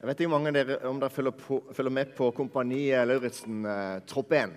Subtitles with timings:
[0.00, 3.98] Jeg vet ikke mange dere, om dere følger, på, følger med på Kompani Lauritzen, eh,
[4.08, 4.54] Tropp 1.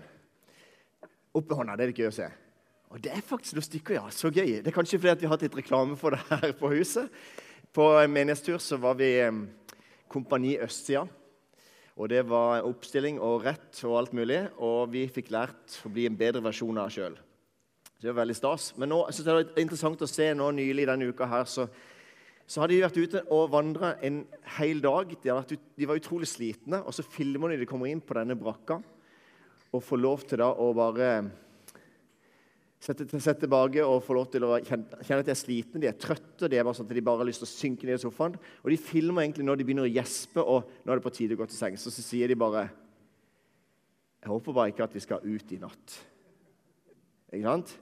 [1.36, 2.28] Opp med hånda, det er det gøy å se.
[2.88, 4.06] Og det er faktisk noen stykker, ja.
[4.08, 4.62] Så gøy.
[4.64, 7.12] Det er kanskje fordi at vi har hatt litt reklame for det her på huset.
[7.76, 9.44] På menighetstur så var vi eh,
[10.08, 11.04] Kompani Østsida.
[12.00, 14.46] Og det var oppstilling og rett og alt mulig.
[14.64, 17.20] Og vi fikk lært å bli en bedre versjon av oss sjøl.
[18.00, 18.72] Det var veldig stas.
[18.80, 21.68] Men nå, jeg synes det er interessant å se nå nylig denne uka her, så
[22.48, 24.24] så hadde de vært ute og vandra en
[24.58, 25.14] hel dag.
[25.24, 26.82] De, ut, de, var utrolig slitne.
[26.84, 28.82] Og så filmer de de kommer inn på denne brakka
[29.74, 31.08] og får lov til da å bare
[32.84, 35.90] sette, sette tilbake og få lov til å kjenne, kjenne at de er slitne, de
[35.90, 36.50] er trøtte.
[36.52, 38.38] De er bare sånn at de bare har lyst til å synke ned i sofaen.
[38.62, 41.38] Og de filmer egentlig når de begynner å gjespe, og nå er det på tide
[41.38, 41.88] å gå til sengs.
[41.88, 42.68] Og så sier de bare
[44.24, 45.98] Jeg håper bare ikke at vi skal ut i natt.
[47.34, 47.74] Ikke sant?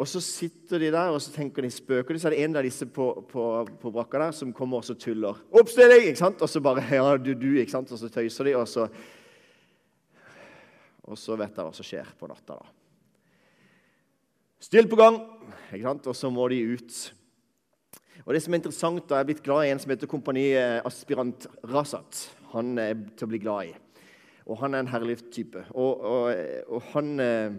[0.00, 2.56] Og så sitter de der og så tenker de spøker de, så er det en
[2.56, 3.46] av disse på, på,
[3.82, 5.36] på brakka der som kommer og så tuller.
[5.52, 6.40] 'Oppstilling!' ikke sant?
[6.40, 7.92] Og så bare ja, du, du, ikke sant?
[7.92, 8.88] Og så tøyser de, og så
[11.10, 12.54] Og så vet dere hva som skjer på natta.
[12.54, 12.66] da.
[14.60, 15.18] Still på gang!
[15.72, 16.06] ikke sant?
[16.06, 16.98] Og så må de ut.
[18.24, 20.54] Og det som er interessant, da, Jeg er blitt glad i en som heter Kompani
[20.84, 22.30] Aspirant Razat.
[22.52, 23.74] Han er til å bli glad i.
[24.46, 25.64] Og han er en herlig type.
[25.74, 26.36] Og, og,
[26.68, 27.58] og han eh,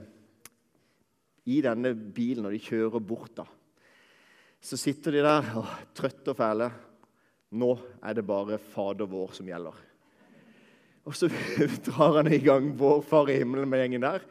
[1.50, 3.34] i denne bilen når de kjører bort.
[3.40, 3.46] da.
[4.62, 6.70] Så sitter de der og trøtte og fæle.
[7.52, 7.72] Nå
[8.04, 9.80] er det bare Fader vår som gjelder.
[11.10, 11.28] Og så
[11.88, 14.26] drar han i gang Vår Far i himmelen med gjengen der.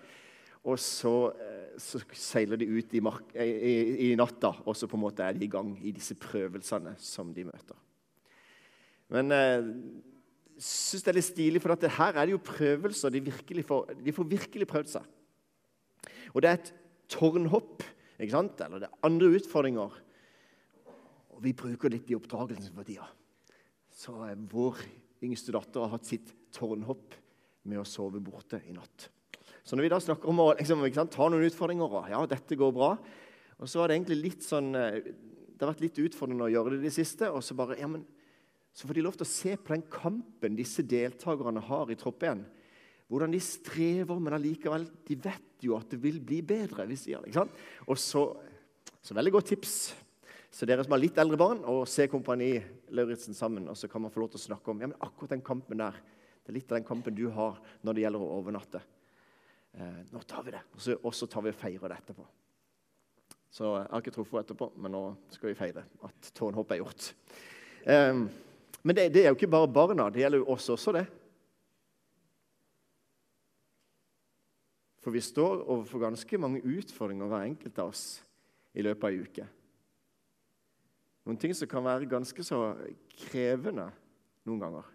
[0.71, 4.99] Og så, eh, så seiler de ut i, mark, i, i, natta, og så på
[4.99, 7.79] en måte er de i gang i disse prøvelsene som de møter.
[9.11, 9.71] Men jeg eh,
[10.61, 13.17] syns det er litt stilig, for her er det jo prøvelser.
[13.17, 15.09] De, får, de får virkelig prøvd seg.
[16.31, 16.73] Og det er et
[17.11, 17.85] tårnhopp
[18.21, 18.61] ikke sant?
[18.61, 19.95] eller det er andre utfordringer.
[21.35, 23.07] Og vi bruker litt i oppdragelsen for tida.
[23.91, 24.15] Så
[24.53, 24.83] vår
[25.25, 27.17] yngste datter har hatt sitt tårnhopp
[27.69, 29.09] med å sove borte i natt.
[29.65, 32.57] Så når vi da snakker om å liksom, sant, ta noen utfordringer og ja, dette
[32.59, 32.95] går bra,
[33.61, 36.73] og så har det egentlig litt sånn, eh, det har vært litt utfordrende å gjøre
[36.75, 37.29] det i det siste.
[37.29, 38.07] og så bare, ja, men,
[38.73, 42.25] så får de lov til å se på den kampen disse deltakerne har i Tropp
[42.25, 42.47] 1
[43.11, 46.87] hvordan de strever, men allikevel de vet jo at det vil bli bedre.
[46.87, 47.65] hvis de gjør det, ikke sant?
[47.91, 48.23] Og så,
[49.03, 49.75] så veldig godt tips.
[50.51, 52.53] Så dere som har litt eldre barn, og se Kompani
[52.95, 53.69] Lauritzen sammen.
[53.71, 55.83] Og så kan man få lov til å snakke om ja, men akkurat den kampen
[55.83, 55.99] der.
[56.41, 58.83] Det er litt av den kampen du har når det gjelder å overnatte.
[59.75, 60.63] Eh, nå tar vi det,
[60.99, 62.27] og så, tar vi og feirer det etterpå.
[63.51, 65.03] Så Jeg har ikke truffet etterpå, men nå
[65.35, 67.11] skal vi feire at tårnhoppet er gjort.
[67.83, 68.23] Eh,
[68.83, 70.09] men det, det, er jo ikke bare barna.
[70.11, 71.07] Det gjelder jo oss også, det.
[75.01, 78.05] For vi står overfor ganske mange utfordringer, hver enkelt av oss,
[78.77, 79.47] i løpet av ei uke.
[81.27, 82.59] Noen ting som kan være ganske så
[83.27, 83.89] krevende
[84.49, 84.91] noen ganger.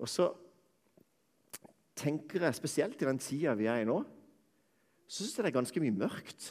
[0.00, 0.28] Og så
[1.96, 4.00] tenker jeg, spesielt i den tida vi er i nå,
[5.06, 6.48] så syns jeg det er ganske mye mørkt.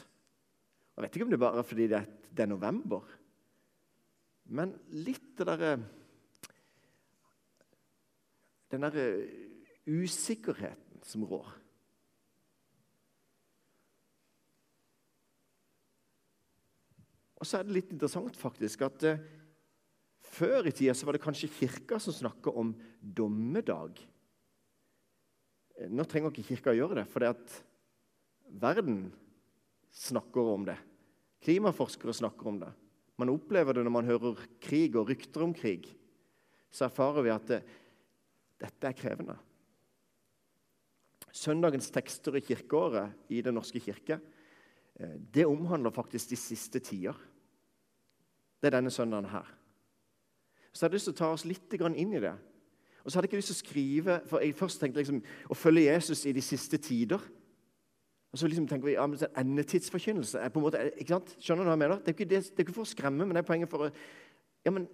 [0.94, 3.04] Jeg vet ikke om det er bare fordi det er, november,
[4.50, 5.76] men litt det derre
[8.72, 9.04] Den derre
[9.86, 11.46] usikkerheten som rår.
[17.44, 19.24] Og så er det litt interessant faktisk at eh,
[20.24, 24.00] før i tida så var det kanskje Kirka som snakka om dommedag.
[25.76, 27.58] Eh, nå trenger ikke Kirka gjøre det, for det at
[28.48, 29.10] verden
[29.92, 30.78] snakker om det.
[31.44, 32.72] Klimaforskere snakker om det.
[33.20, 35.90] Man opplever det når man hører krig og rykter om krig.
[36.72, 37.80] Så erfarer vi at det, eh,
[38.64, 39.36] dette er krevende.
[41.34, 44.20] Søndagens tekster i kirkeåret i Den norske kirke
[45.00, 47.18] eh, det omhandler faktisk de siste tider.
[48.60, 49.48] Det er denne søndagen her.
[50.72, 52.34] Så jeg hadde lyst til å ta oss litt inn i det.
[53.04, 55.54] Og så hadde jeg ikke lyst til å skrive, for Jeg først tenkte liksom, å
[55.54, 57.20] følge Jesus i de siste tider.
[58.32, 61.36] Og så liksom tenker vi ja, men Endetidsforkynnelse er på en måte, ikke sant?
[61.38, 62.00] Skjønner du hva jeg mener?
[62.00, 63.86] Det er, ikke det, det er ikke for å skremme, men det er poenget for
[63.86, 63.90] å
[64.64, 64.86] ja, men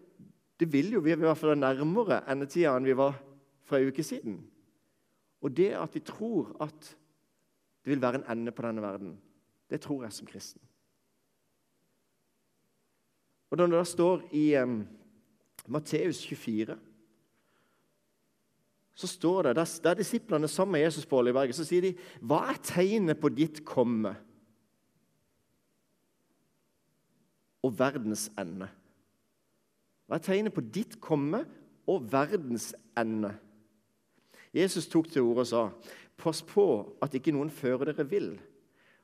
[0.60, 3.14] det vil jo vi i hvert fall nærmere endetida enn vi var
[3.64, 4.40] for en uke siden.
[5.40, 6.96] Og det at vi tror at
[7.84, 9.14] det vil være en ende på denne verden,
[9.70, 10.60] det tror jeg som kristen.
[13.50, 14.86] Og Når det da står i um,
[15.66, 16.78] Matteus 24
[18.94, 22.42] så står det, Der, der disiplene sammen med Jesus på Oljeberget, så sier de Hva
[22.52, 24.12] er tegnet på ditt komme
[27.64, 28.68] og verdens ende?
[30.06, 31.46] Hva er tegnet på ditt komme
[31.88, 33.32] og verdens ende?
[34.54, 35.70] Jesus tok til orde og sa,
[36.16, 38.38] 'Pass på at ikke noen fører dere vill.'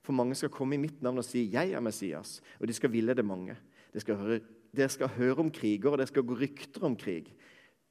[0.03, 2.93] For mange skal komme i mitt navn og si, 'Jeg er Messias', og de skal
[2.93, 3.57] ville det mange.
[3.93, 4.41] De skal høre
[4.77, 7.31] dere skal høre om kriger, og det skal gå rykter om krig.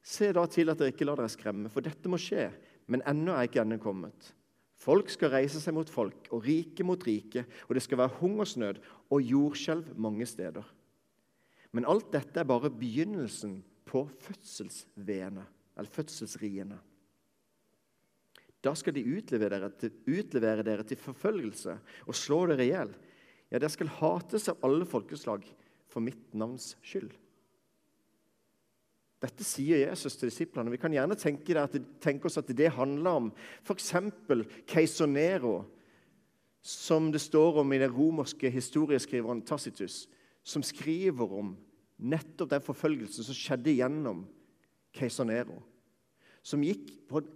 [0.05, 2.51] Se da til at dere ikke lar dere skremme, for dette må skje,
[2.87, 4.33] men ennå er ikke enden kommet.
[4.77, 8.81] Folk skal reise seg mot folk, og rike mot rike, og det skal være hungersnød
[9.09, 10.65] og jordskjelv mange steder.
[11.73, 15.43] Men alt dette er bare begynnelsen på fødselsriene.
[18.65, 21.75] Da skal de utlevere dere, til, utlevere dere til forfølgelse
[22.07, 22.95] og slå dere i hjel.
[23.51, 25.45] Ja, dere skal hates av alle folkeslag
[25.91, 27.13] for mitt navns skyld.
[29.21, 30.73] Dette sier Jesus til disiplene.
[30.73, 33.29] Vi kan gjerne tenke, det, tenke oss at det handler om
[33.63, 33.93] f.eks.
[34.69, 35.59] keiser Nero,
[36.65, 40.05] som det står om i den romerske historieskriveren Tacitus,
[40.45, 41.53] som skriver om
[42.01, 44.25] nettopp den forfølgelsen som skjedde gjennom
[44.95, 45.61] keiser Nero.
[46.45, 47.29] Som gikk på en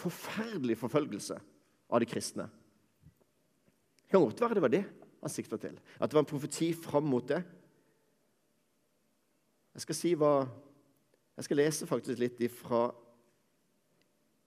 [0.00, 1.36] forferdelig forfølgelse
[1.90, 2.48] av de kristne.
[4.00, 4.84] Det kan godt være det var det
[5.20, 5.76] han sikta til.
[6.00, 7.42] At det var en profeti fram mot det.
[9.74, 10.34] Jeg skal si hva
[11.38, 12.90] Jeg skal lese faktisk litt ifra,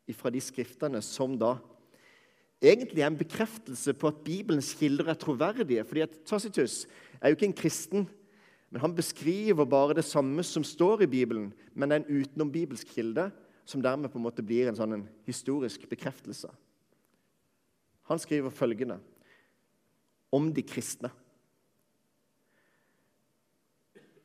[0.05, 1.56] ifra de skriftene som da
[2.61, 5.83] egentlig er en bekreftelse på at Bibelens kilder er troverdige.
[5.83, 6.85] fordi at Tacitus
[7.19, 8.09] er jo ikke en kristen,
[8.69, 12.88] men han beskriver bare det samme som står i Bibelen, men det er en utenombibelsk
[12.94, 13.31] kilde
[13.65, 16.50] som dermed på en måte blir en sånn en historisk bekreftelse.
[18.12, 19.00] Han skriver følgende
[20.33, 21.12] om de kristne.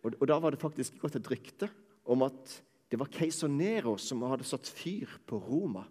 [0.02, 1.69] Og, og Da var det faktisk gått et rykte
[2.08, 2.58] om at
[2.88, 5.84] det var keiser Nero som hadde satt fyr på Roma.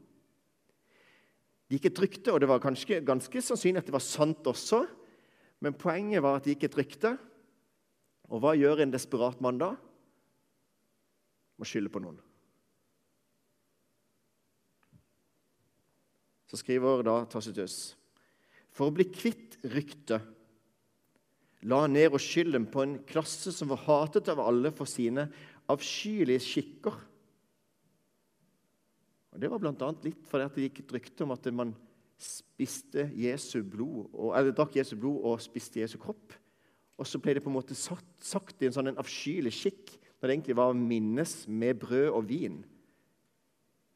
[1.67, 4.85] Det gikk et rykte, og det var kanskje, ganske sannsynlig at det var sant også.
[5.61, 7.11] Men poenget var at det gikk et rykte.
[8.31, 9.73] Og hva gjør en desperat mann da?
[11.59, 12.17] Må skylde på noen.
[16.47, 17.95] Så skriver da Tacitus
[18.71, 20.33] For å bli kvitt ryktet
[21.67, 25.25] la ned og skylden på en klasse som var hatet av alle for sine
[25.67, 26.99] avskyelige skikker.
[29.33, 29.89] Og Det var bl.a.
[30.05, 31.73] litt fordi det gikk et rykte om at man
[32.17, 36.33] spiste Jesu blod, eller drakk Jesu blod og spiste Jesu kropp.
[36.97, 40.25] Og så ble det på en måte sagt, sagt i en sånn avskyelig skikk, når
[40.25, 42.61] det egentlig var minnes med brød og vin.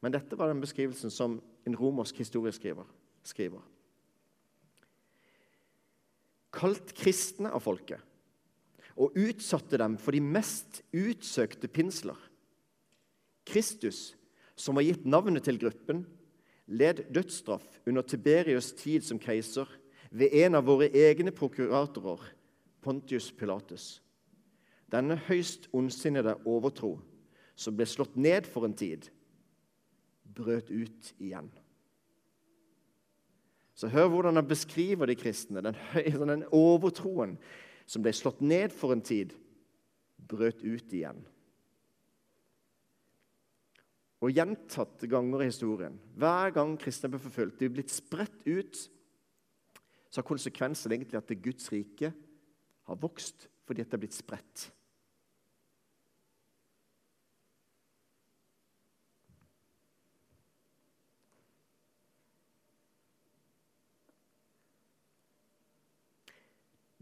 [0.02, 2.88] Men dette var den beskrivelsen som en romersk historieskriver
[3.26, 3.62] skriver.
[6.52, 8.02] Kalt kristne av folket
[8.92, 12.18] og utsatte dem for de mest utsøkte pinsler.
[13.48, 14.12] Kristus,
[14.54, 16.04] som var gitt navnet til gruppen,
[16.66, 19.68] led dødsstraff under Tiberius' tid som keiser
[20.12, 22.20] ved en av våre egne prokuratorer,
[22.82, 24.02] Pontius Pilatus.
[24.92, 26.98] Denne høyst ondsinnede overtro,
[27.56, 29.06] som ble slått ned for en tid,
[30.34, 31.50] brøt ut igjen.
[33.74, 35.62] Så Hør hvordan han beskriver de kristne.
[35.64, 35.76] Den,
[36.28, 37.36] den overtroen
[37.88, 39.32] som ble slått ned for en tid,
[40.28, 41.22] brøt ut igjen.
[44.22, 48.84] Og gjentatte ganger i historien, hver gang kristne ble forfulgt, de er blitt spredt ut,
[50.12, 52.12] så har konsekvensen egentlig at det Guds rike
[52.86, 54.68] har vokst fordi det er blitt spredt.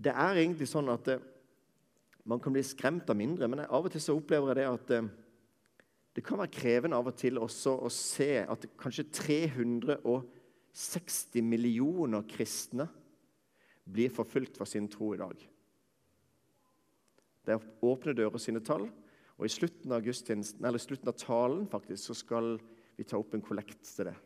[0.01, 1.25] Det er egentlig sånn at eh,
[2.25, 4.91] man kan bli skremt av mindre, men av og til så opplever jeg det at
[4.97, 5.09] eh,
[6.17, 12.87] det kan være krevende av og til også å se at kanskje 360 millioner kristne
[13.91, 15.37] blir forfulgt for sin tro i dag.
[17.47, 18.87] Det er Åpne dører sine tall.
[19.41, 22.47] Og i slutten av, slutten av talen faktisk, så skal
[22.99, 24.17] vi ta opp en kollekt til det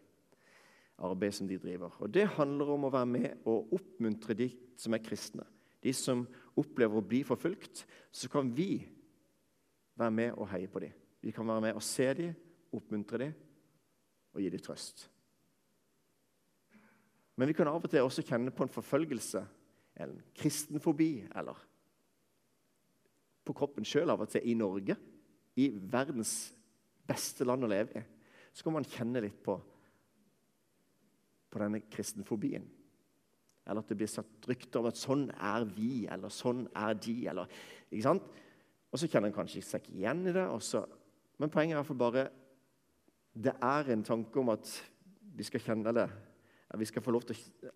[1.04, 1.90] arbeidet som de driver.
[2.02, 4.48] Og Det handler om å være med og oppmuntre de
[4.80, 5.46] som er kristne
[5.84, 6.24] de som
[6.56, 8.86] opplever å bli forfulgt, så kan vi
[9.98, 10.94] være med og heie på dem.
[11.20, 12.32] Vi kan være med og se dem,
[12.74, 13.34] oppmuntre dem
[14.34, 15.04] og gi dem trøst.
[17.36, 19.42] Men vi kan av og til også kjenne på en forfølgelse,
[20.02, 21.58] en kristenfobi, eller
[23.44, 24.96] på kroppen sjøl av og til i Norge,
[25.60, 26.54] i verdens
[27.06, 28.04] beste land å leve i.
[28.54, 29.56] Så kan man kjenne litt på,
[31.50, 32.66] på denne kristenfobien.
[33.66, 37.28] Eller at det blir satt rykter om at 'sånn er vi', eller 'sånn er de'.
[37.28, 37.46] Eller,
[37.90, 38.22] ikke sant?
[38.92, 40.46] Og så kjenner en kanskje seg ikke igjen i det.
[40.48, 40.84] Også.
[41.38, 42.28] Men poenget er fall bare
[43.36, 44.90] Det er en tanke om at
[45.36, 46.10] vi skal kjenne det.
[46.70, 47.70] At vi skal få lov til å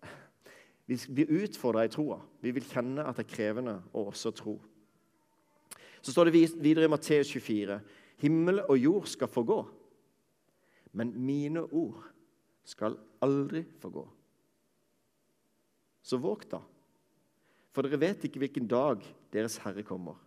[0.87, 2.19] Vi blir utfordra i troa.
[2.41, 4.59] Vi vil kjenne at det er krevende å også tro.
[6.01, 7.79] Så står det videre i Matteus 24.:
[8.17, 9.59] Himmel og jord skal forgå,
[10.93, 12.01] men mine ord
[12.65, 14.07] skal aldri forgå.
[16.01, 16.61] Så våg da,
[17.73, 19.03] for dere vet ikke hvilken dag
[19.33, 20.17] deres Herre kommer.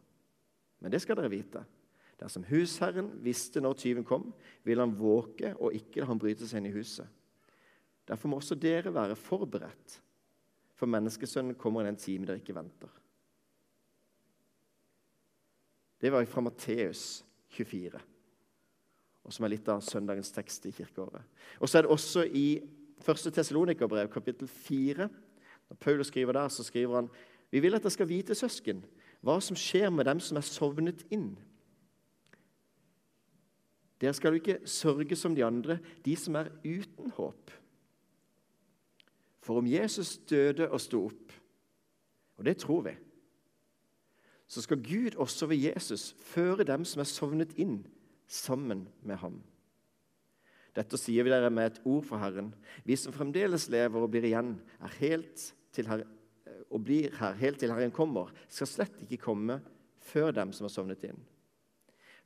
[0.83, 1.63] Men det skal dere vite.
[2.23, 4.29] Dersom husherren visste når tyven kom,
[4.63, 7.09] ville han våke og ikke la han bryte seg inn i huset.
[8.07, 9.99] Derfor må også dere være forberedt,
[10.79, 12.91] for menneskesønnen kommer i den time dere ikke venter.
[16.03, 17.23] Det var fra Matteus
[17.55, 17.99] 24,
[19.23, 21.23] og som er litt av søndagens tekst i kirkeåret.
[21.63, 22.47] Og så er det også i
[23.03, 23.29] 1.
[23.35, 25.07] Tessalonikerbrev, kapittel 4.
[25.73, 27.09] Når Paulus skriver der, så skriver han
[27.53, 28.83] vi vil at dere skal vite, søsken,
[29.25, 31.31] hva som skjer med dem som er sovnet inn.
[34.01, 37.53] Dere skal jo ikke sørge som de andre, de som er uten håp.
[39.45, 41.37] For om Jesus døde og sto opp,
[42.41, 42.97] og det tror vi,
[44.49, 47.83] så skal Gud også ved Jesus føre dem som er sovnet inn,
[48.29, 49.41] sammen med ham.
[50.73, 52.55] Dette sier vi dere med et ord fra Herren.
[52.85, 55.51] Vi som fremdeles lever og blir igjen, er helt
[55.81, 56.19] Herren
[56.73, 59.59] og blir her helt til Herren kommer, skal slett ikke komme
[60.03, 61.21] før dem som har sovnet inn.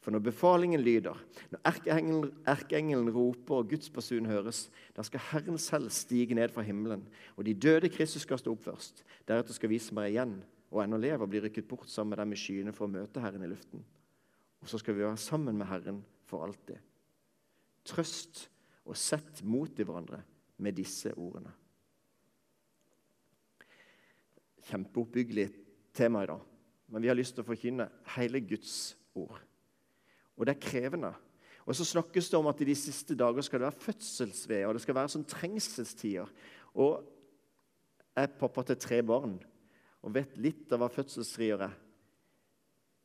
[0.03, 1.19] For når befalingen lyder,
[1.51, 6.63] når erkeengelen, erkeengelen roper og Guds basun høres, da skal Herren selv stige ned fra
[6.63, 7.03] himmelen,
[7.35, 9.03] og de døde Kristus skal stå opp først.
[9.27, 10.39] Deretter skal vi som er igjen
[10.71, 13.43] og ennå lever, bli rykket bort sammen med dem i skyene for å møte Herren
[13.43, 13.83] i luften.
[14.63, 16.79] Og så skal vi være sammen med Herren for alltid.
[17.87, 18.47] Trøst
[18.87, 20.23] og sett mot i hverandre
[20.63, 21.51] med disse ordene
[24.67, 25.49] kjempeoppbyggelig
[25.97, 26.43] tema i dag.
[26.93, 29.41] Men vi har lyst til å forkynne hele Guds ord.
[30.37, 31.13] Og det er krevende.
[31.67, 34.77] Og så snakkes det om at i de siste dager skal det være fødselsved, og
[34.77, 36.31] det skal være sånn trengselstider.
[36.79, 37.01] Og
[38.15, 39.35] jeg er pappa til tre barn
[40.07, 41.75] og vet litt av hva fødselsrier er.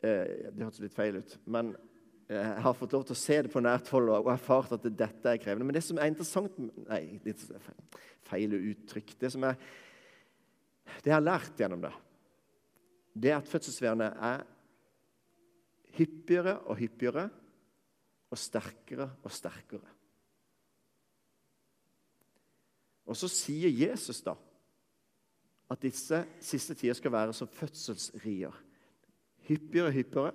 [0.06, 1.74] Eh, det hørtes litt feil ut, men
[2.32, 5.34] jeg har fått lov til å se det på nært hold og erfart at dette
[5.34, 5.66] er krevende.
[5.68, 7.42] Men det som er interessant Nei, litt
[8.30, 9.18] feil uttrykk.
[9.20, 9.58] Det som er
[11.02, 11.94] det jeg har lært gjennom det,
[13.14, 14.44] det er at fødselsværene er
[15.98, 17.28] hyppigere og hyppigere
[18.32, 19.98] og sterkere og sterkere.
[23.12, 24.38] Og så sier Jesus da
[25.72, 28.56] at disse siste tider skal være som fødselsrier.
[29.48, 30.32] Hyppigere og hyppigere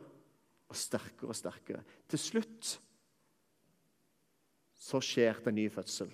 [0.69, 1.83] og sterkere og sterkere.
[2.09, 2.77] Til slutt
[4.87, 6.13] så skjer det en ny fødsel.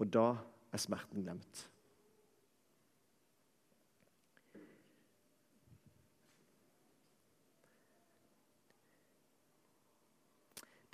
[0.00, 0.28] Og da
[0.74, 1.64] er smerten glemt.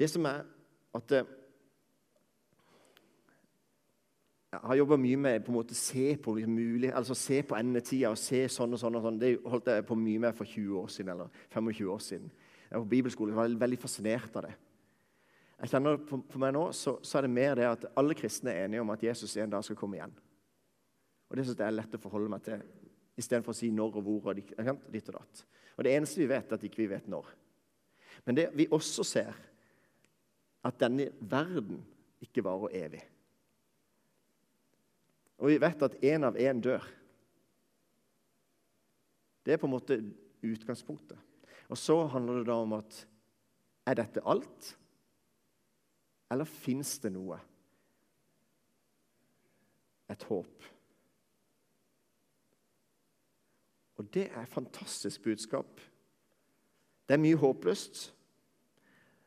[0.01, 0.47] Det som er
[0.97, 1.37] at eh,
[4.51, 7.55] Jeg har jobba mye med på en måte se på liksom, mulig, altså se på
[7.55, 8.97] endetida og se sånn og sånn.
[8.99, 9.21] og sånn.
[9.21, 12.33] Det holdt jeg på mye med for 20 år siden, eller 25 år siden.
[12.65, 14.57] Jeg var på bibelskole, jeg var veldig fascinert av det.
[15.61, 18.53] Jeg kjenner på, på meg nå, så, så, er det mer det at alle kristne
[18.55, 20.15] er enige om at Jesus en dag skal komme igjen.
[21.29, 22.63] Og Det synes jeg er lett å forholde meg til,
[23.21, 24.31] istedenfor å si når og hvor.
[24.33, 25.45] og ditt og datt.
[25.77, 27.29] Og Det eneste vi vet, er at ikke vi vet når.
[28.25, 29.37] Men det vi også ser,
[30.65, 31.85] at denne verden
[32.25, 33.05] ikke varer evig.
[35.41, 36.85] Og vi vet at én av én dør.
[39.45, 39.97] Det er på en måte
[40.45, 41.17] utgangspunktet.
[41.69, 43.05] Og så handler det da om at
[43.89, 44.75] er dette alt?
[46.31, 47.39] Eller fins det noe?
[50.11, 50.69] Et håp.
[54.01, 55.81] Og det er et fantastisk budskap.
[57.09, 58.15] Det er mye håpløst.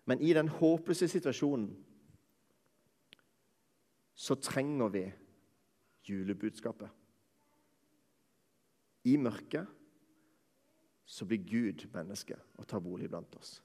[0.05, 1.69] Men i den håpløse situasjonen
[4.13, 5.03] så trenger vi
[6.10, 6.89] julebudskapet.
[9.03, 9.67] I mørket
[11.05, 13.57] så blir Gud menneske og tar bolig blant oss.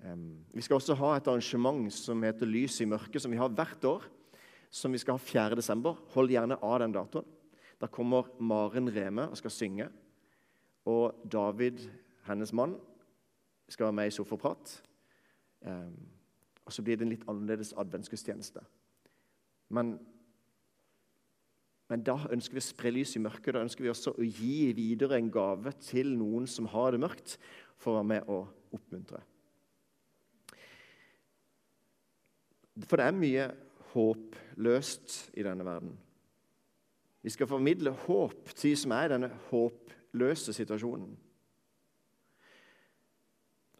[0.00, 3.84] Vi skal også ha et arrangement som heter Lys i mørket, som vi har hvert
[3.84, 4.06] år.
[4.70, 5.58] Som vi skal ha 4.
[5.58, 5.98] desember.
[6.14, 7.26] Hold gjerne av den datoen.
[7.80, 9.88] Da kommer Maren Reme og skal synge.
[10.88, 11.82] Og David,
[12.28, 12.76] hennes mann,
[13.68, 14.76] skal være med i Sofaprat.
[16.64, 18.62] Og så blir det en litt annerledes adventsgudstjeneste.
[19.74, 19.94] Men,
[21.90, 23.54] men da ønsker vi å spre lys i mørket.
[23.56, 27.36] Da ønsker vi også å gi videre en gave til noen som har det mørkt,
[27.80, 29.22] for å være med og oppmuntre.
[32.86, 33.48] For det er mye
[33.92, 35.96] håpløst i denne verden.
[37.20, 41.10] Vi skal formidle håp til de som er i denne håpløse situasjonen.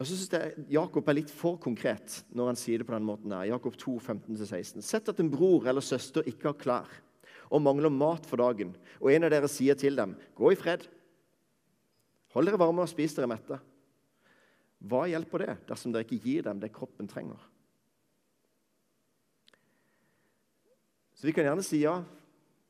[0.01, 3.05] Og så synes jeg Jakob er litt for konkret når han sier det på den
[3.05, 3.33] måten.
[3.35, 3.51] her.
[3.53, 4.81] Jakob 2, 15-16.
[4.81, 7.01] Sett at en bror eller søster ikke har klær
[7.51, 8.71] og mangler mat for dagen,
[9.03, 10.87] og en av dere sier til dem, 'Gå i fred.
[12.33, 13.59] Hold dere varme og spis dere mette.'
[14.81, 17.37] Hva hjelper det dersom dere ikke gir dem det kroppen trenger?
[21.21, 21.99] Så vi kan gjerne si ja,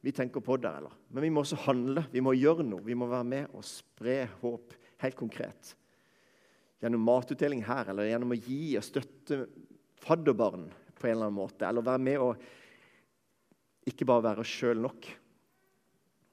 [0.04, 0.92] vi tenker på det, eller.
[1.08, 2.02] Men vi må også handle.
[2.12, 2.84] Vi må gjøre noe.
[2.84, 4.74] Vi må være med og spre håp
[5.06, 5.70] helt konkret.
[6.84, 9.38] Gjennom matutdeling her, eller gjennom å gi og støtte
[10.04, 10.66] fadderbarn
[11.00, 11.64] på en eller annen måte.
[11.64, 12.44] Eller være med og
[13.88, 15.08] ikke bare være oss sjøl nok.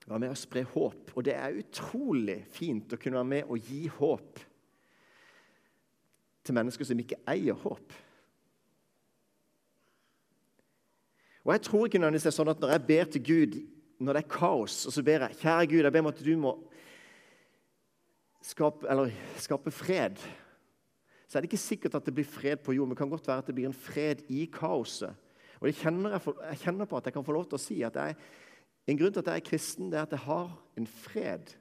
[0.08, 1.14] Være med og spre håp.
[1.14, 4.42] Og det er utrolig fint å kunne være med og gi håp
[6.42, 7.94] til mennesker som ikke eier håp.
[11.48, 13.54] Og Jeg tror ikke nødvendigvis det er sånn at når jeg ber til Gud
[14.04, 16.34] når det er kaos, og så ber jeg kjære Gud, jeg ber om at du
[16.38, 16.52] må
[18.44, 19.06] skape,
[19.40, 20.20] skape fred,
[21.24, 22.86] så er det ikke sikkert at det blir fred på jord.
[22.86, 25.16] Men det kan godt være at det blir en fred i kaoset.
[25.60, 27.80] Og jeg kjenner, jeg, jeg kjenner på at jeg kan få lov til å si
[27.82, 28.20] at jeg,
[28.88, 31.56] en grunn til at jeg er kristen, det er at jeg har en fred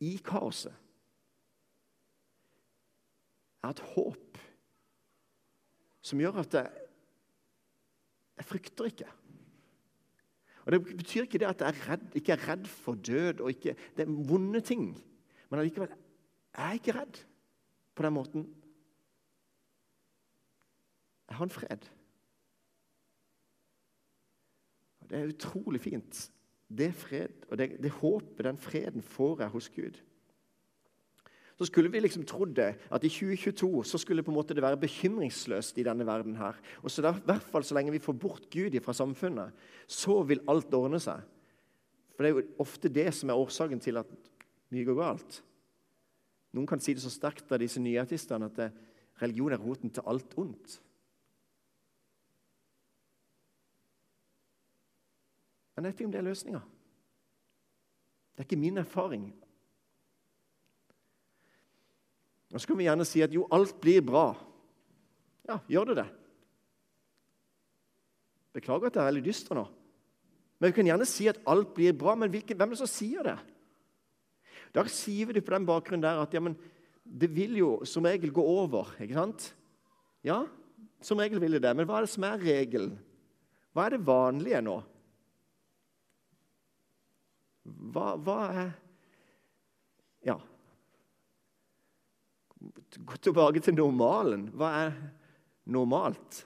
[0.00, 0.72] i kaoset.
[3.60, 4.46] Jeg har et håp
[6.00, 6.88] som gjør at jeg,
[8.40, 9.08] jeg frykter ikke.
[10.64, 13.40] Og Det betyr ikke det at jeg er redd, ikke er redd for død.
[13.40, 14.96] og ikke, Det er vonde ting.
[15.50, 15.88] Men allikevel
[16.56, 17.20] jeg er ikke redd
[17.94, 18.54] på den måten.
[21.28, 21.90] Jeg har en fred.
[25.00, 26.30] Og Det er utrolig fint.
[26.78, 30.00] Det fred, og det, det håpet, den freden, får jeg hos Gud
[31.60, 34.62] så skulle vi liksom trodd det, at i 2022 så skulle på en måte det
[34.64, 36.36] være bekymringsløst i denne verden.
[36.36, 36.56] her.
[36.82, 39.52] Og så der, I hvert fall så lenge vi får bort Gud fra samfunnet,
[39.86, 41.20] så vil alt ordne seg.
[42.16, 44.06] For det er jo ofte det som er årsaken til at
[44.70, 45.42] mye går galt.
[46.56, 48.70] Noen kan si det så sterkt av disse nyartistene at det,
[49.20, 50.80] religion er roten til alt ondt.
[55.76, 56.64] Men jeg vet ikke om det er løsninga.
[58.32, 59.28] Det er ikke min erfaring
[62.50, 64.32] Nå skal vi gjerne si at jo, alt blir bra.
[65.46, 66.08] Ja, gjør det det?
[68.58, 69.68] Beklager at jeg er veldig dyster nå.
[70.58, 72.16] Men vi kan gjerne si at alt blir bra.
[72.18, 73.36] Men hvilken, hvem er det som sier det?
[74.74, 76.56] Da sier vi det på den bakgrunnen der at ja, men
[77.02, 78.90] det vil jo som regel gå over.
[79.00, 79.46] ikke sant?
[80.26, 80.42] Ja,
[81.02, 81.74] som regel vil det det.
[81.78, 82.98] Men hva er det som er regelen?
[83.74, 84.76] Hva er det vanlige nå?
[87.94, 88.70] Hva, hva er
[90.26, 90.34] Ja,
[92.60, 94.48] Gå tilbake til normalen.
[94.52, 94.96] Hva er
[95.72, 96.42] normalt?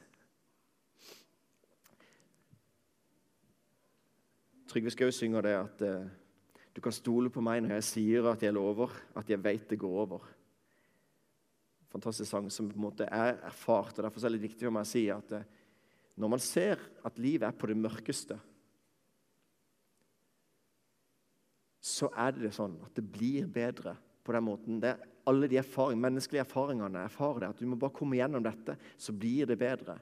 [4.70, 6.06] Trygve Skau synger det at uh,
[6.74, 9.78] du kan stole på meg når jeg sier at jeg lover, at jeg vet det
[9.78, 10.24] går over.
[11.94, 13.98] Fantastisk sang som på en måte er erfart.
[13.98, 15.46] og Derfor er det viktig for meg å si at uh,
[16.14, 18.38] når man ser at livet er på det mørkeste,
[21.84, 24.78] så er det sånn at det blir bedre på den måten.
[24.80, 27.48] Det er alle de erfaring, menneskelige erfaringene erfarer det.
[27.54, 29.98] At du må bare komme gjennom dette, så blir det bedre.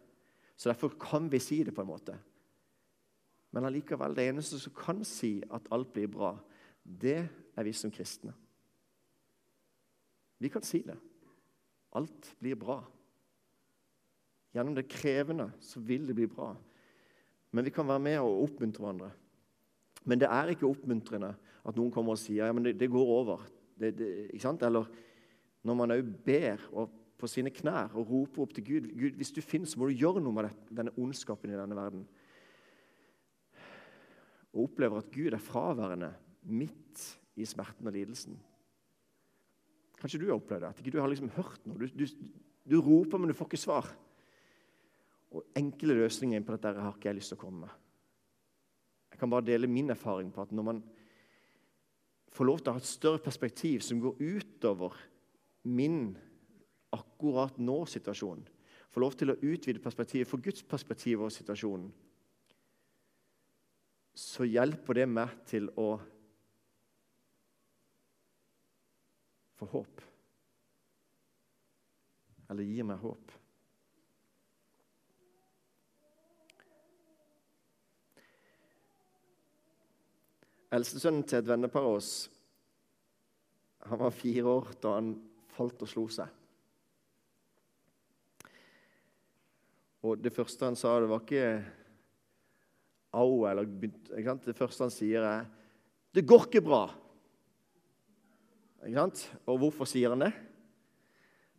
[0.57, 2.17] Så Derfor kan vi si det på en måte.
[3.53, 6.33] Men allikevel, det eneste som kan si at alt blir bra,
[6.83, 7.21] det
[7.57, 8.33] er vi som kristne.
[10.43, 10.97] Vi kan si det.
[11.95, 12.81] Alt blir bra.
[14.53, 16.51] Gjennom det krevende så vil det bli bra.
[17.53, 19.11] Men vi kan være med og oppmuntre hverandre.
[20.05, 23.13] Men det er ikke oppmuntrende at noen kommer og sier ja, men det, det går
[23.21, 23.45] over.
[23.79, 24.65] Det, det, ikke sant?
[24.67, 24.89] Eller
[25.63, 26.63] når man òg ber
[27.23, 30.21] på sine knær og roper opp til Gud Gud, Hvis du finnes, må du gjøre
[30.21, 32.07] noe med denne ondskapen i denne verden.
[34.53, 37.05] Og opplever at Gud er fraværende midt
[37.39, 38.35] i smerten og lidelsen.
[40.01, 40.73] Kanskje du har opplevd det?
[40.73, 41.79] At ikke du har liksom hørt noe.
[41.79, 42.33] Du, du,
[42.67, 43.87] du, roper, men du får ikke svar.
[45.33, 47.79] Og Enkle løsninger på dette har ikke jeg lyst til å komme med.
[49.15, 50.83] Jeg kan bare dele min erfaring på at når man
[52.35, 54.99] får lov til å ha et større perspektiv som går utover
[55.63, 56.19] min
[56.93, 58.43] akkurat nå-situasjon.
[58.93, 61.89] Få lov til å utvide perspektivet, for Guds perspektiv og situasjonen.
[64.13, 65.95] Så hjelper det meg til å
[69.57, 70.03] få håp.
[72.53, 73.33] Eller gir meg håp.
[80.73, 82.13] Eldstesønnen til et vennepar av oss
[83.89, 85.11] han var fire år da han
[85.53, 86.31] falt og slo seg.
[90.03, 91.63] Og Det første han sa, det var ikke
[93.13, 93.47] au.
[93.47, 95.47] eller Det første han sier, er
[96.13, 96.91] 'Det går ikke bra'.
[98.85, 99.39] Ikke sant?
[99.47, 100.33] Og hvorfor sier han det?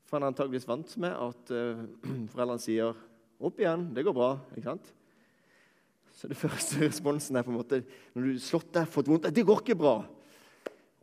[0.03, 1.85] For han er antakeligvis vant med at uh,
[2.33, 2.93] foreldrene sier
[3.39, 4.39] 'opp igjen, det går bra'.
[4.55, 4.93] ikke sant?
[6.11, 9.45] Så det første responsen er på en måte når du slått deg, fått vondt 'Det
[9.45, 10.03] går ikke bra'.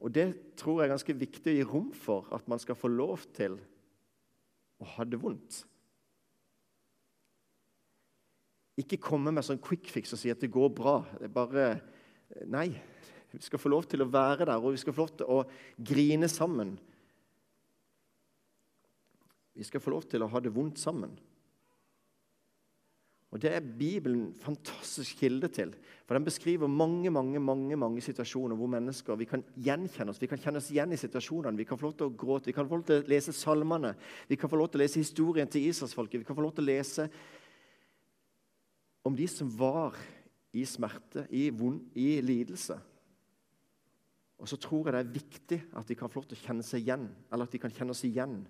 [0.00, 0.26] Og det
[0.58, 3.58] tror jeg er ganske viktig å gi rom for, at man skal få lov til
[4.80, 5.60] å ha det vondt.
[8.80, 11.00] Ikke komme med sånn quick fix og si at det går bra.
[11.18, 11.66] Det er bare
[12.46, 12.68] Nei.
[13.30, 15.42] Vi skal få lov til å være der, og vi skal få lov til å
[15.86, 16.72] grine sammen.
[19.54, 21.12] Vi skal få lov til å ha det vondt sammen.
[23.30, 25.74] Og Det er Bibelen en fantastisk kilde til.
[26.06, 30.20] For Den beskriver mange mange, mange, mange situasjoner hvor mennesker vi kan gjenkjenne oss.
[30.20, 31.56] Vi kan kjenne oss igjen i situasjonene.
[31.56, 33.94] Vi kan få lov til å gråte, vi kan få lov til å lese salmene.
[34.28, 36.20] Vi kan få lov til å lese historien til Israelsfolket.
[36.20, 37.06] Vi kan få lov til å lese
[39.06, 39.94] om de som var
[40.52, 42.80] i smerte, i, vond, i lidelse.
[44.40, 46.66] Og så tror jeg det er viktig at de kan få lov til å kjenne
[46.66, 48.40] seg igjen, eller at de kan kjenne oss igjen.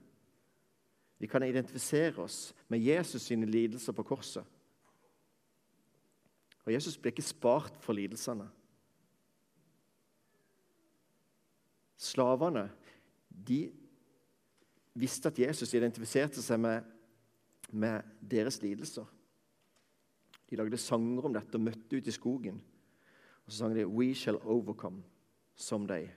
[1.21, 4.47] Vi kan identifisere oss med Jesus sine lidelser på korset.
[6.67, 8.47] Og Jesus ble ikke spart for lidelsene.
[12.01, 12.67] Slavene
[13.29, 13.71] de
[14.95, 16.85] visste at Jesus identifiserte seg med,
[17.71, 19.07] med deres lidelser.
[20.51, 22.61] De lagde sanger om dette og møtte ut i skogen.
[23.45, 25.05] Og så sang de We shall overcome
[25.55, 26.09] someday.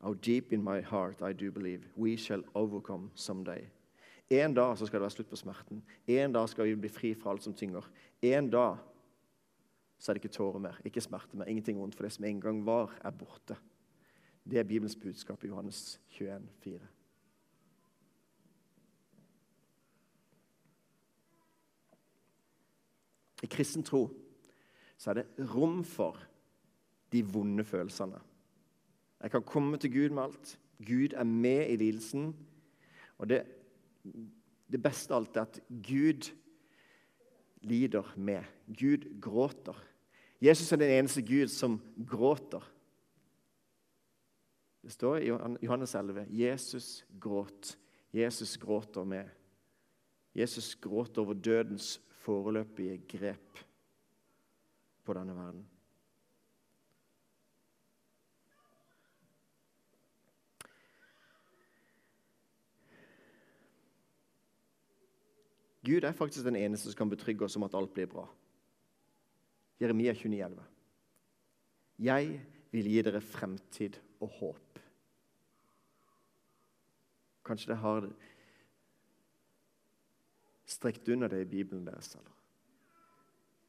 [0.00, 1.88] How deep in my heart I do believe.
[1.96, 3.66] We shall overcome someday.
[4.30, 5.82] En dag så skal det være slutt på smerten.
[6.06, 7.84] En dag skal vi bli fri fra alt som tynger.
[8.22, 8.76] En dag
[9.98, 11.96] så er det ikke tårer mer, ikke smerte mer, ingenting vondt.
[11.96, 13.56] For det som en gang var, er borte.
[14.44, 16.78] Det er Bibelens budskap i Johannes 21, 4.
[23.42, 24.08] I kristen tro
[24.96, 26.22] så er det rom for
[27.12, 28.20] de vonde følelsene.
[29.22, 30.58] Jeg kan komme til Gud med alt.
[30.86, 32.36] Gud er med i lidelsen.
[33.18, 33.42] Og det,
[34.72, 36.30] det beste av alt er at Gud
[37.62, 38.44] lider med.
[38.66, 39.76] Gud gråter.
[40.42, 42.64] Jesus er den eneste Gud som gråter.
[44.82, 45.30] Det står i
[45.64, 47.78] Johannes 11 Jesus gråt.
[48.14, 49.28] Jesus gråter med.
[50.36, 53.64] Jesus gråter over dødens foreløpige grep
[55.04, 55.64] på denne verden.
[65.86, 68.26] Gud er faktisk den eneste som kan betrygge oss om at alt blir bra.
[69.80, 70.62] Jeremia 29, 29,11.
[71.98, 72.40] Jeg
[72.72, 74.80] vil gi dere fremtid og håp.
[77.46, 78.08] Kanskje det har
[80.66, 82.14] strekt under det i Bibelen deres.
[82.16, 82.32] eller?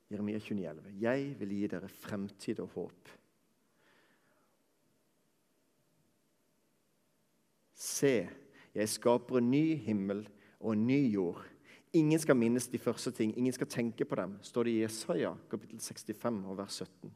[0.10, 1.02] Jeremia 29, 29,11.
[1.02, 3.14] Jeg vil gi dere fremtid og håp.
[7.78, 8.30] Se,
[8.74, 10.26] jeg skaper en ny himmel
[10.60, 11.46] og en ny jord.
[11.98, 15.34] Ingen skal minnes de første ting, ingen skal tenke på dem, står det i Jesaja
[15.50, 17.14] kapittel 65 og vers 17.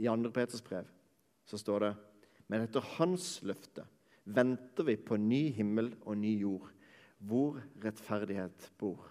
[0.00, 0.30] I 2.
[0.32, 0.88] Peters brev
[1.44, 1.92] så står det
[2.48, 3.84] Men etter hans løfte
[4.24, 6.68] venter vi på ny himmel og ny jord,
[7.18, 9.10] hvor rettferdighet bor.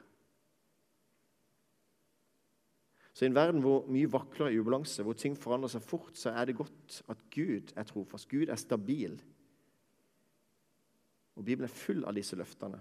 [3.12, 6.32] Så I en verden hvor mye vakler i ubalanse, hvor ting forandrer seg fort, så
[6.32, 8.30] er det godt at Gud er trofast.
[8.32, 9.20] Gud er stabil.
[11.36, 12.80] Og Bibelen er full av disse løftene.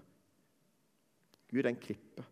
[1.51, 2.25] Gud er en klippe.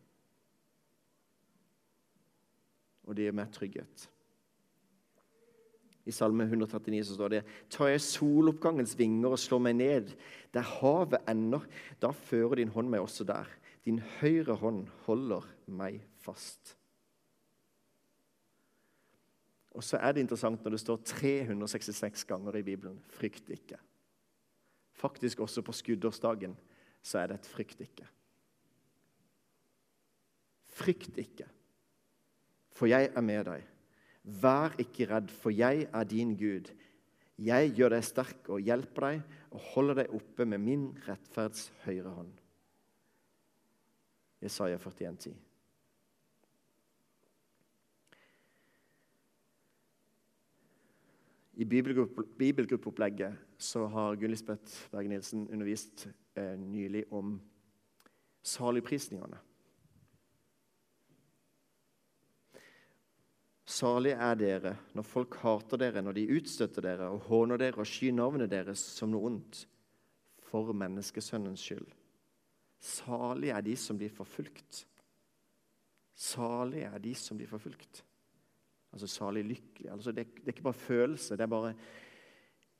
[3.08, 4.08] Og det gir mer trygghet.
[6.08, 10.12] I Salme 139 så står det Tar jeg soloppgangens vinger og slår meg ned
[10.56, 11.66] der havet ender,
[12.00, 13.48] da fører din hånd meg også der.
[13.84, 16.74] Din høyre hånd holder meg fast.
[19.76, 23.87] Og så er det interessant når det står 366 ganger i Bibelen 'frykt ikke'.
[24.98, 26.56] Faktisk også på skuddårsdagen
[27.02, 28.06] så er det et frykt ikke.
[30.78, 31.46] Frykt ikke,
[32.74, 33.64] for jeg er med deg.
[34.42, 36.70] Vær ikke redd, for jeg er din Gud.
[37.38, 42.12] Jeg gjør deg sterk og hjelper deg og holder deg oppe med min rettferds høyre
[42.12, 42.32] hånd.
[44.42, 45.47] Jesaja 41, 10.
[51.58, 56.06] I bibelgruppeopplegget så har Gunn Lisbeth Berge Nilsen undervist
[56.38, 57.40] eh, nylig om
[58.46, 59.40] saligprisningene.
[63.68, 67.90] Salige er dere når folk hater dere, når de utstøtter dere og håner dere og
[67.90, 69.64] skyr navnet deres som noe ondt,
[70.48, 71.90] for menneskesønnens skyld.
[72.78, 74.86] Salige er de som blir forfulgt.
[76.14, 78.04] Salige er de som blir forfulgt.
[78.92, 79.90] Altså salig lykkelig.
[79.92, 81.74] Altså det, det, er ikke bare følelse, det er bare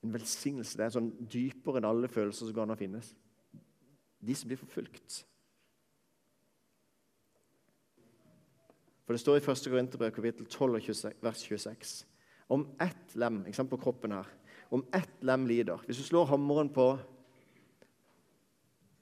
[0.03, 0.77] en velsignelse.
[0.77, 3.11] Det er sånn dypere enn alle følelser som går an å finnes.
[4.19, 5.23] De som blir forfulgt.
[9.05, 9.69] For Det står i 1.
[9.71, 11.93] Korinterbrev kapittel 12 vers 26
[12.49, 14.27] om ett lem på kroppen her,
[14.69, 16.97] om ett lem lider Hvis du slår hammeren på,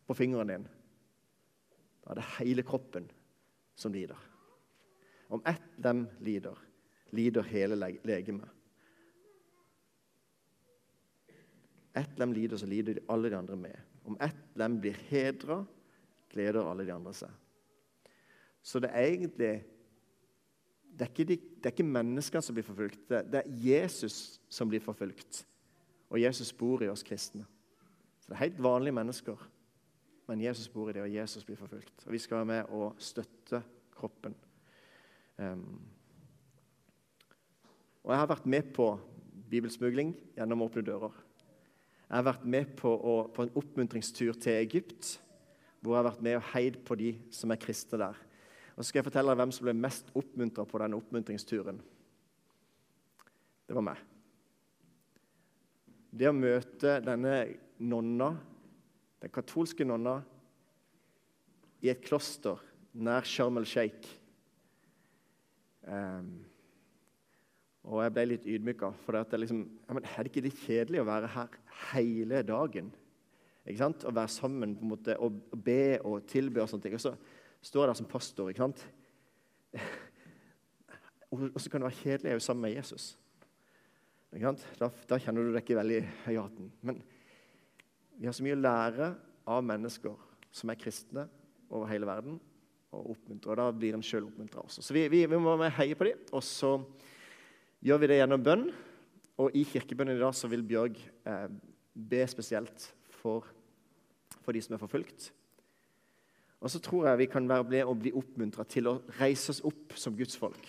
[0.07, 0.67] på fingeren din,
[2.03, 3.09] Da er det hele kroppen
[3.75, 4.17] som lider.
[5.29, 6.55] Om ett lem lider,
[7.15, 8.49] lider hele legemet.
[11.97, 13.77] Ett lem lider, så lider alle de andre med.
[14.05, 15.63] Om ett lem blir hedra,
[16.29, 17.31] gleder alle de andre seg.
[18.61, 19.53] Så det er egentlig
[20.97, 24.81] det er, de, det er ikke, menneskene som blir forfulgt, det, er Jesus som blir
[24.81, 25.43] forfulgt.
[26.09, 27.45] Og Jesus bor i oss kristne.
[28.19, 29.43] Så Det er helt vanlige mennesker,
[30.27, 32.05] men Jesus bor i det, og Jesus blir forfulgt.
[32.05, 33.61] Og Vi skal være med og støtte
[33.93, 34.35] kroppen.
[35.37, 35.81] Um,
[38.07, 38.85] og Jeg har vært med på
[39.51, 41.15] bibelsmugling gjennom Åpne dører.
[42.07, 45.17] Jeg har vært med på, å, på en oppmuntringstur til Egypt,
[45.83, 48.23] hvor jeg har vært med og heid på de som er kristne der.
[48.77, 51.83] Og så skal jeg fortelle deg hvem som ble mest oppmuntra på denne oppmuntringsturen.
[53.67, 53.99] Det var meg.
[56.15, 57.37] Det å møte denne
[57.83, 58.31] nonna,
[59.19, 60.21] den katolske nonna,
[61.83, 62.63] i et kloster
[62.95, 64.07] nær Sharm el-Sheikh
[65.83, 66.46] um,
[67.87, 68.91] Og jeg ble litt ydmyka.
[69.05, 71.59] For det liksom, ja, er det ikke litt kjedelig å være her
[71.91, 72.89] hele dagen?
[73.67, 74.03] Ikke sant?
[74.07, 76.97] Å være sammen på en måte, og be og tilbe og sånne ting.
[76.97, 77.13] Og så
[77.63, 78.51] står jeg der som pastor.
[78.51, 78.83] ikke sant?
[81.27, 83.05] Og så kan det være kjedelig å være sammen med Jesus.
[84.31, 85.97] Da, da, kjenner du deg ikke veldig
[86.31, 86.69] i hatten.
[86.87, 87.01] Men
[88.15, 89.09] vi har så mye å lære
[89.51, 90.15] av mennesker
[90.55, 91.25] som er kristne
[91.67, 92.39] over hele verden.
[92.95, 94.83] Og oppmuntre, og da blir en sjøl oppmuntra også.
[94.85, 96.23] Så vi, vi, vi må heie på dem.
[96.31, 96.77] Og så
[97.83, 98.67] gjør vi det gjennom bønn.
[99.37, 101.49] Og i kirkebønnen i dag så vil Bjørg eh,
[101.93, 102.87] be spesielt
[103.19, 103.45] for,
[104.41, 105.29] for de som er forfulgt.
[106.57, 109.61] Og så tror jeg vi kan være med og bli oppmuntra til å reise oss
[109.67, 110.65] opp som Guds folk.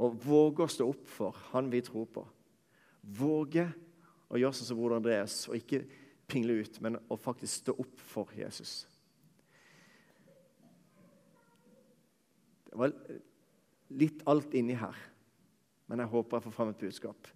[0.00, 2.24] Og våge å stå opp for Han vi tror på.
[3.02, 3.66] Våge
[4.28, 5.82] å gjøre sånn som Broder Andreas og ikke
[6.28, 8.82] pingle ut, men å faktisk stå opp for Jesus.
[12.68, 12.92] Det var
[13.96, 14.96] litt alt inni her,
[15.88, 17.30] men jeg håper jeg får fram et budskap.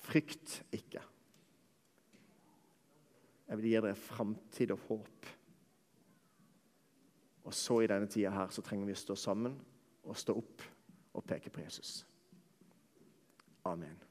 [0.00, 1.02] Frykt ikke.
[3.50, 5.30] Jeg vil gi dere framtid og håp.
[7.46, 9.56] Og så i denne tida her så trenger vi å stå sammen
[10.06, 10.68] og stå opp
[11.18, 12.00] og peke på Jesus.
[13.66, 14.09] Amen.